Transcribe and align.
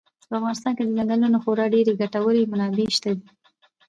په 0.27 0.33
افغانستان 0.39 0.71
کې 0.77 0.83
د 0.85 0.89
ځنګلونو 1.09 1.37
خورا 1.43 1.65
ډېرې 1.73 1.93
ګټورې 2.01 2.49
منابع 2.51 2.87
شته 2.97 3.09
دي. 3.17 3.27